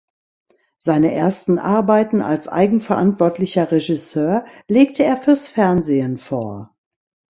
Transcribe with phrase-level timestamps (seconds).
[0.79, 6.75] Seine ersten Arbeiten als eigenverantwortlicher Regisseur legte er fürs Fernsehen vor.